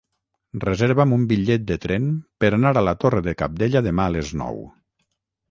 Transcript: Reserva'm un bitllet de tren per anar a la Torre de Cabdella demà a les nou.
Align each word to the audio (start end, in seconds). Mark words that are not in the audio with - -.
Reserva'm 0.61 1.11
un 1.17 1.27
bitllet 1.31 1.67
de 1.73 1.77
tren 1.83 2.07
per 2.45 2.51
anar 2.59 2.73
a 2.81 2.83
la 2.87 2.95
Torre 3.05 3.23
de 3.29 3.35
Cabdella 3.43 3.85
demà 3.91 4.09
a 4.11 4.17
les 4.19 4.35
nou. 4.43 4.61